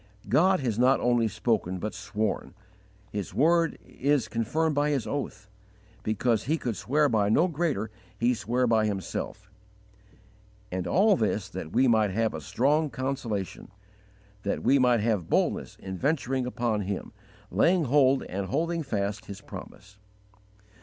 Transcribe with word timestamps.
"God 0.39 0.61
has 0.61 0.79
not 0.79 0.99
only 0.99 1.27
spoken, 1.27 1.77
but 1.77 1.93
sworn; 1.93 2.55
His 3.11 3.35
word 3.35 3.77
is 3.85 4.27
confirmed 4.27 4.73
by 4.73 4.89
His 4.89 5.05
oath: 5.05 5.47
because 6.01 6.45
He 6.45 6.57
could 6.57 6.75
swear 6.75 7.07
by 7.07 7.29
no 7.29 7.47
greater 7.47 7.91
He 8.17 8.33
sware 8.33 8.65
by 8.65 8.87
Himself. 8.87 9.51
And 10.71 10.87
all 10.87 11.15
this 11.15 11.49
that 11.49 11.71
we 11.71 11.87
might 11.87 12.09
have 12.09 12.33
a 12.33 12.41
strong 12.41 12.89
consolation; 12.89 13.67
that 14.41 14.63
we 14.63 14.79
might 14.79 15.01
have 15.01 15.29
boldness 15.29 15.75
in 15.79 15.99
venturing 15.99 16.47
upon 16.47 16.81
Him, 16.81 17.13
laying 17.51 17.83
hold 17.83 18.23
and 18.23 18.47
holding 18.47 18.81
fast 18.81 19.25
His 19.25 19.39
promise. 19.39 19.99